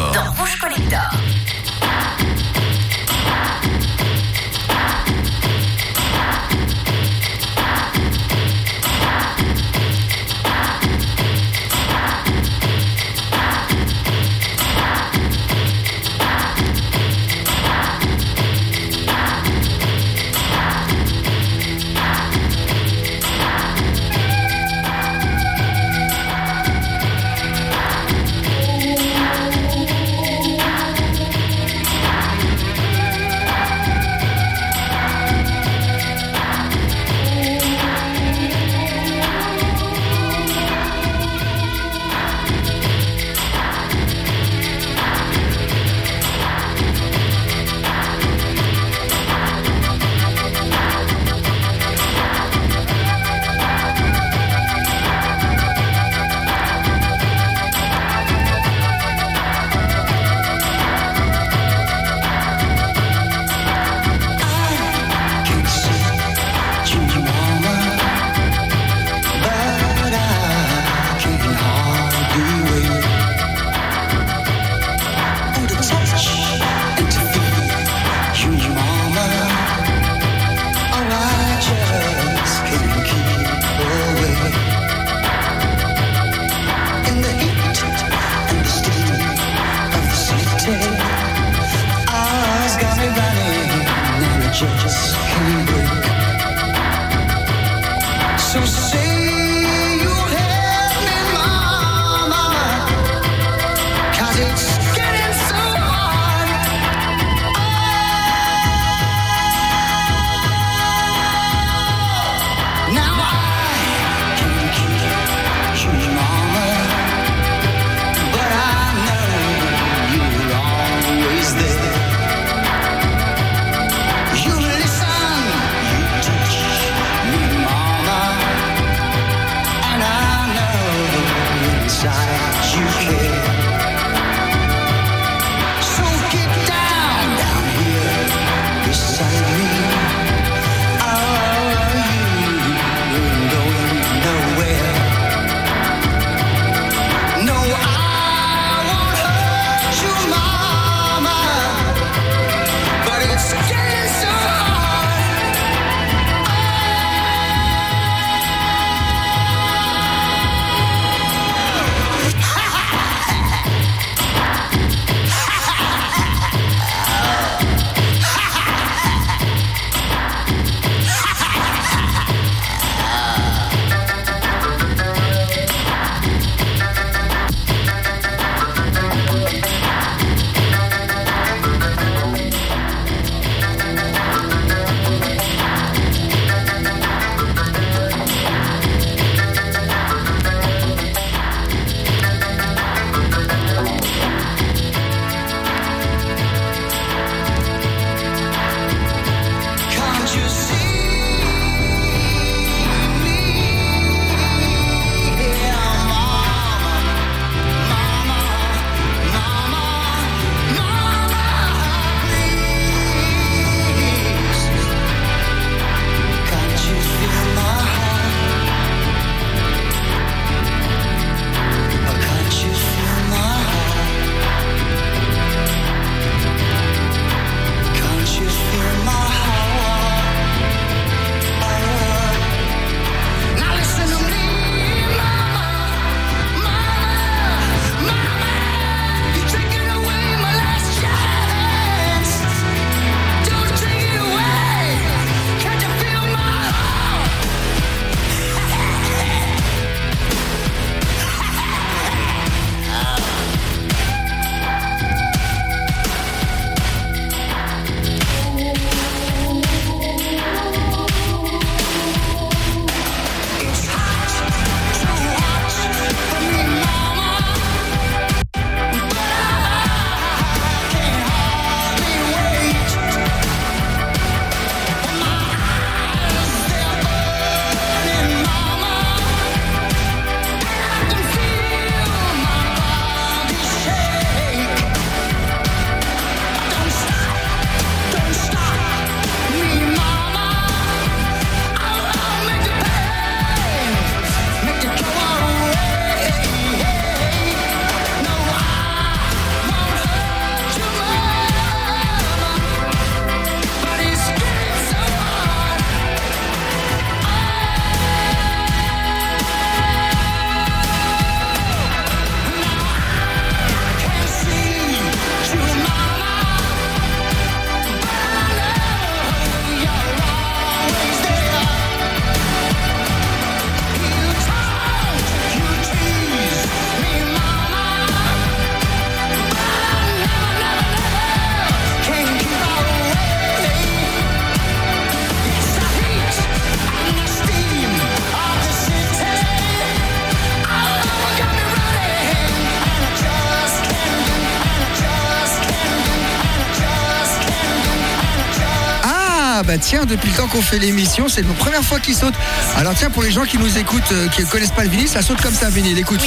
Tiens, 349.96 350.06
depuis 350.06 350.30
le 350.30 350.36
temps 350.36 350.48
qu'on 350.48 350.62
fait 350.62 350.78
l'émission, 350.78 351.30
c'est 351.30 351.42
la 351.42 351.54
première 351.54 351.82
fois 351.82 352.02
qu'il 352.02 352.16
saute. 352.16 352.34
Alors 352.76 352.94
tiens, 352.96 353.10
pour 353.10 353.24
les 353.24 353.32
gens 353.32 353.46
qui 353.46 353.58
nous 353.58 353.78
écoutent, 353.78 354.12
euh, 354.12 354.28
qui 354.28 354.42
ne 354.42 354.48
connaissent 354.48 354.72
pas 354.72 354.84
le 354.84 354.90
vinyle, 354.90 355.08
ça 355.08 355.22
saute 355.22 355.40
comme 355.42 355.54
ça, 355.54 355.70
vinyle. 355.70 355.98
Écoute. 355.98 356.20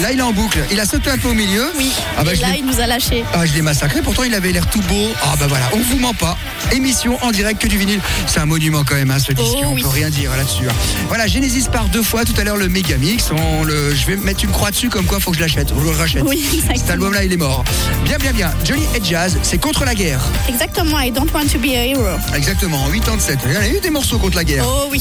Là, 0.00 0.10
il 0.10 0.18
est 0.18 0.22
en 0.22 0.32
boucle. 0.32 0.64
Il 0.70 0.80
a 0.80 0.86
sauté 0.86 1.10
un 1.10 1.18
peu 1.18 1.28
au 1.28 1.34
milieu. 1.34 1.70
Oui. 1.76 1.92
Ah 2.16 2.24
bah, 2.24 2.32
Et 2.32 2.36
là, 2.36 2.56
il 2.56 2.64
nous 2.64 2.80
a 2.80 2.86
lâché. 2.86 3.24
Ah, 3.34 3.44
je 3.44 3.52
l'ai 3.52 3.60
massacré, 3.60 4.00
pourtant 4.00 4.22
il 4.22 4.34
avait 4.34 4.52
l'air 4.52 4.66
tout 4.68 4.80
beau. 4.80 5.12
Ah 5.22 5.34
bah 5.38 5.46
voilà, 5.48 5.66
on 5.74 5.78
vous 5.80 5.98
ment 5.98 6.14
pas. 6.14 6.38
Émission 6.72 7.18
en 7.22 7.30
direct 7.30 7.60
que 7.60 7.68
du 7.68 7.76
vinyle. 7.78 8.00
C'est 8.26 8.40
un 8.40 8.46
monument 8.46 8.82
quand 8.84 8.94
même, 8.94 9.10
hein, 9.10 9.18
ce 9.18 9.32
disque. 9.32 9.52
Oh 9.58 9.62
on 9.66 9.74
oui. 9.74 9.82
peut 9.82 9.88
rien 9.88 10.08
dire 10.10 10.30
là-dessus. 10.36 10.68
hein. 10.68 10.72
Voilà, 11.08 11.26
Genesis 11.26 11.66
par 11.70 11.84
deux 11.88 12.02
fois 12.02 12.24
tout 12.24 12.34
à 12.38 12.44
l'heure 12.44 12.56
le 12.56 12.68
Megamix. 12.68 13.30
On 13.30 13.64
le, 13.64 13.94
je 13.94 14.06
vais 14.06 14.16
mettre 14.16 14.44
une 14.44 14.50
croix 14.50 14.70
dessus 14.70 14.88
comme 14.88 15.04
quoi 15.04 15.20
faut 15.20 15.30
que 15.30 15.36
je 15.36 15.42
l'achète. 15.42 15.72
Je 15.78 15.84
le 15.84 15.90
rachète. 15.90 16.22
Oui. 16.26 16.44
Cet 16.74 16.90
album-là, 16.90 17.24
il 17.24 17.32
est 17.32 17.36
mort. 17.36 17.62
Bien, 18.04 18.16
bien, 18.18 18.32
bien. 18.32 18.50
Johnny 18.64 18.84
et 18.94 19.04
Jazz, 19.04 19.38
c'est 19.42 19.58
contre 19.58 19.84
la 19.84 19.94
guerre. 19.94 20.20
Exactement, 20.48 20.98
I 21.00 21.10
don't 21.10 21.30
want 21.34 21.46
to 21.52 21.58
be 21.58 21.74
a 21.76 21.84
hero. 21.86 22.18
Exactement, 22.34 22.82
en 22.84 22.90
87. 22.90 23.38
Il 23.46 23.52
y 23.52 23.56
en 23.56 23.60
a 23.60 23.68
eu 23.68 23.80
des 23.80 23.90
morceaux 23.90 24.18
contre 24.18 24.36
la 24.36 24.44
guerre. 24.44 24.64
Oh 24.66 24.88
oui. 24.90 25.00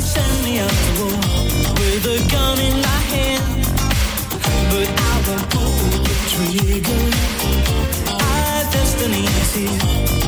Send 0.00 0.24
me 0.44 0.60
out 0.60 0.70
to 0.70 1.02
war 1.02 1.74
with 1.74 2.06
a 2.06 2.18
gun 2.30 2.58
in 2.58 2.76
my 2.80 2.86
hand, 3.12 3.55
here, 9.56 9.70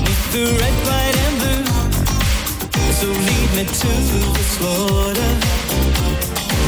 with 0.07 0.25
the 0.33 0.45
red, 0.61 0.77
white, 0.87 1.17
and 1.27 1.37
blue. 1.41 1.65
So 2.99 3.07
lead 3.07 3.51
me 3.57 3.65
to 3.65 3.91
the 4.13 4.45
slaughter. 4.55 5.33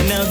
Now 0.08 0.24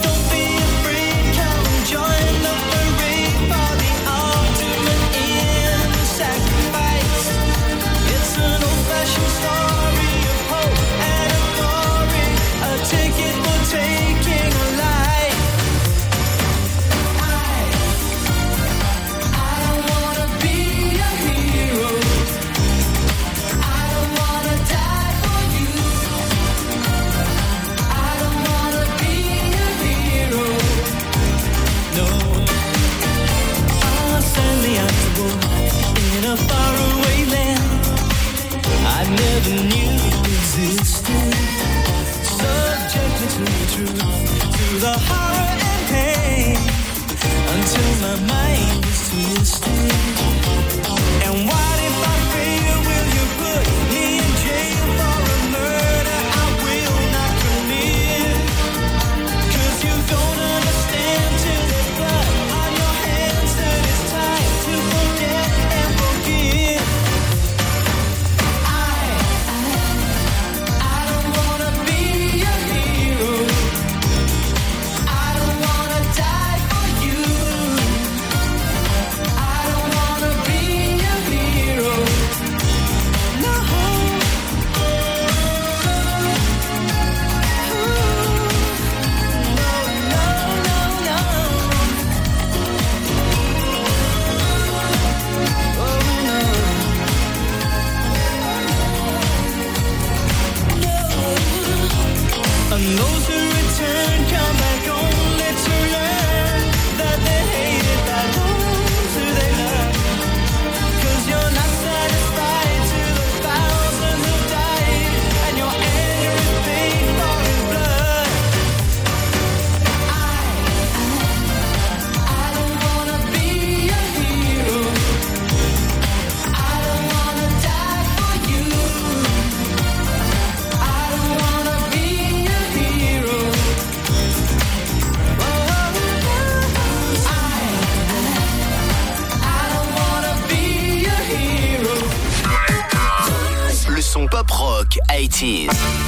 rock 145.41 145.98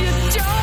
you 0.00 0.06
don't 0.06 0.53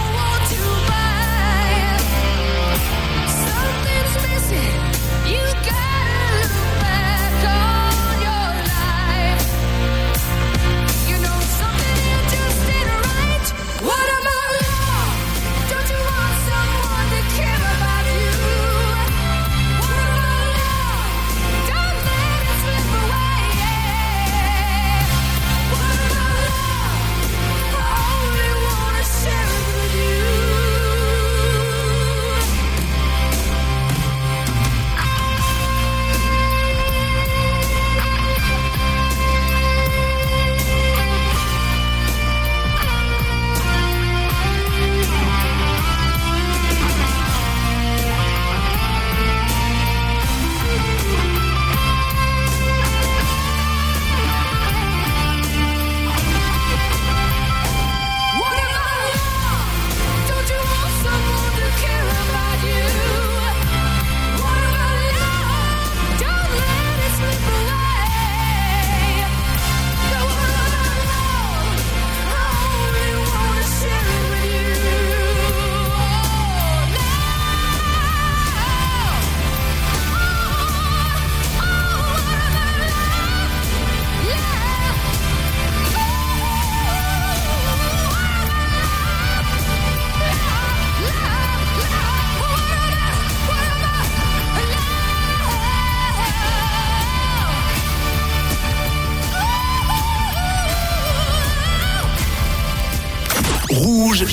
Rouge. 103.72 104.26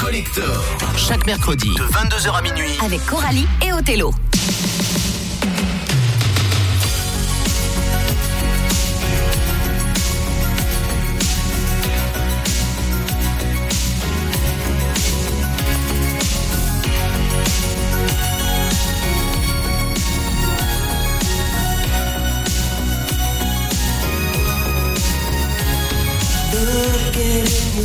Collector. 0.00 0.64
Chaque 0.96 1.26
mercredi 1.26 1.68
de 1.74 1.82
22h 1.82 2.32
à 2.34 2.42
minuit. 2.42 2.70
Avec 2.82 3.04
Coralie 3.04 3.46
et 3.64 3.72
Othello. 3.72 4.12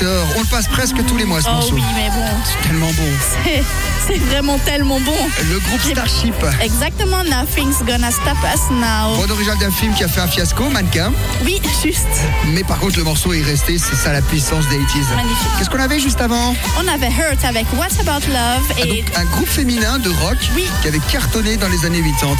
On 0.00 0.40
le 0.40 0.46
passe 0.46 0.68
presque 0.68 1.04
tous 1.06 1.16
les 1.16 1.24
mois 1.24 1.40
ce 1.40 1.48
Oh 1.48 1.54
morceau. 1.54 1.74
oui, 1.74 1.82
mais 1.96 2.08
bon, 2.10 2.24
C'est 2.44 2.68
tellement 2.68 2.90
bon. 2.92 3.08
c'est- 4.08 4.18
vraiment 4.18 4.58
tellement 4.58 5.00
bon. 5.00 5.14
Le 5.50 5.58
groupe 5.60 5.80
Starship. 5.80 6.34
Exactement, 6.62 7.22
Nothing's 7.24 7.78
Gonna 7.86 8.10
Stop 8.10 8.36
Us 8.54 8.60
Now. 8.70 9.16
Bande 9.16 9.30
originale 9.30 9.58
d'un 9.58 9.70
film 9.70 9.94
qui 9.94 10.04
a 10.04 10.08
fait 10.08 10.20
un 10.20 10.26
fiasco, 10.28 10.64
mannequin. 10.70 11.12
Oui, 11.44 11.60
juste. 11.84 12.06
Mais 12.52 12.64
par 12.64 12.78
contre, 12.78 12.98
le 12.98 13.04
morceau 13.04 13.32
est 13.32 13.42
resté, 13.42 13.78
c'est 13.78 13.96
ça 13.96 14.12
la 14.12 14.22
puissance 14.22 14.66
des 14.68 14.76
80s. 14.78 15.06
Magnifique. 15.16 15.48
Qu'est-ce 15.58 15.70
qu'on 15.70 15.78
avait 15.80 16.00
juste 16.00 16.20
avant? 16.20 16.54
On 16.82 16.88
avait 16.88 17.08
Hurt 17.08 17.44
avec 17.44 17.66
What 17.74 17.86
About 18.00 18.26
Love 18.28 18.62
Ah, 18.70 18.80
et 18.84 19.02
donc, 19.02 19.12
Un 19.16 19.24
groupe 19.24 19.48
féminin 19.48 19.98
de 19.98 20.08
rock 20.10 20.36
Oui. 20.56 20.64
qui 20.82 20.88
avait 20.88 21.00
cartonné 21.10 21.56
dans 21.56 21.68
les 21.68 21.84
années 21.84 22.02
80. 22.02 22.36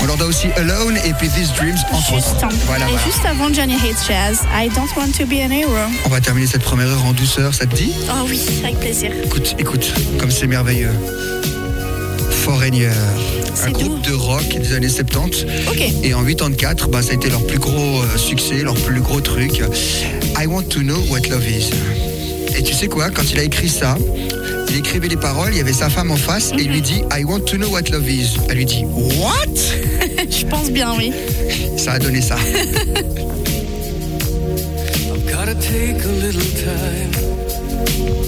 On 0.00 0.06
leur 0.06 0.16
doit 0.16 0.26
aussi 0.28 0.48
Alone 0.56 0.96
et 1.04 1.12
puis 1.14 1.28
These 1.28 1.52
Dreams, 1.56 1.76
entre 1.92 2.14
juste, 2.14 2.28
autres. 2.42 2.48
Voilà, 2.66 2.86
et 2.86 2.90
voilà. 2.92 3.04
juste 3.06 3.24
avant 3.24 3.52
Johnny 3.52 3.74
Hates 3.74 4.04
Jazz, 4.06 4.40
I 4.54 4.68
Don't 4.68 4.88
Want 4.96 5.12
to 5.18 5.26
Be 5.26 5.34
an 5.44 5.50
Hero. 5.50 5.72
On 6.04 6.08
va 6.08 6.20
terminer 6.20 6.46
cette 6.46 6.62
première 6.62 6.88
heure 6.88 7.04
en 7.04 7.12
douceur, 7.12 7.54
ça 7.54 7.66
te 7.66 7.74
dit? 7.74 7.92
Oh 8.10 8.26
oui, 8.28 8.40
avec 8.62 8.78
plaisir. 8.80 9.10
Écoute, 9.24 9.54
écoute, 9.58 9.92
comme 10.18 10.30
c'est 10.30 10.46
merveilleux. 10.46 10.92
Foreigner, 12.30 12.90
un 13.64 13.70
groupe 13.70 14.00
de 14.06 14.12
rock 14.12 14.48
des 14.58 14.72
années 14.72 14.88
70. 14.88 15.46
Ok. 15.70 15.82
Et 16.02 16.14
en 16.14 16.24
84, 16.24 16.88
bah, 16.88 17.02
ça 17.02 17.10
a 17.10 17.14
été 17.14 17.28
leur 17.28 17.46
plus 17.46 17.58
gros 17.58 18.02
euh, 18.02 18.16
succès, 18.16 18.62
leur 18.62 18.74
plus 18.74 19.00
gros 19.00 19.20
truc. 19.20 19.62
I 20.40 20.46
want 20.46 20.64
to 20.70 20.80
know 20.80 20.98
what 21.10 21.28
love 21.30 21.46
is. 21.48 21.70
Et 22.56 22.62
tu 22.62 22.72
sais 22.74 22.88
quoi, 22.88 23.10
quand 23.10 23.30
il 23.32 23.38
a 23.38 23.42
écrit 23.42 23.68
ça, 23.68 23.96
il 24.70 24.78
écrivait 24.78 25.08
les 25.08 25.16
paroles, 25.16 25.50
il 25.52 25.58
y 25.58 25.60
avait 25.60 25.72
sa 25.72 25.88
femme 25.90 26.10
en 26.10 26.16
face 26.16 26.52
et 26.52 26.62
il 26.62 26.70
lui 26.70 26.82
dit 26.82 27.02
I 27.16 27.24
want 27.24 27.40
to 27.40 27.56
know 27.56 27.68
what 27.68 27.82
love 27.90 28.08
is. 28.10 28.36
Elle 28.48 28.56
lui 28.56 28.64
dit 28.64 28.84
What? 28.84 29.54
Je 30.30 30.46
pense 30.46 30.70
bien, 30.70 30.94
oui. 30.96 31.12
Ça 31.76 31.92
a 31.92 31.98
donné 31.98 32.20
ça. 32.20 32.36
Gotta 35.26 35.54
take 35.54 36.02
a 36.04 36.08
little 36.20 36.42
time, 36.56 37.12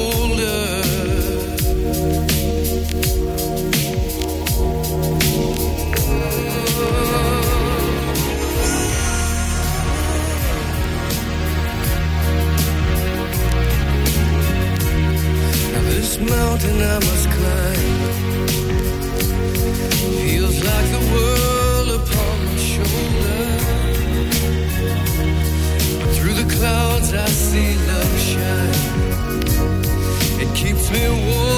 Mountain 16.21 16.81
I 16.81 16.99
must 17.07 17.29
climb 17.29 18.01
feels 20.21 20.63
like 20.63 20.87
the 20.97 21.03
world 21.13 21.89
upon 22.01 22.35
my 22.45 22.57
shoulder. 22.71 23.43
Through 26.15 26.35
the 26.41 26.47
clouds 26.55 27.13
I 27.13 27.27
see 27.27 27.71
love 27.91 28.19
shine. 28.29 28.81
It 30.41 30.49
keeps 30.55 30.89
me 30.91 31.03
warm. 31.09 31.51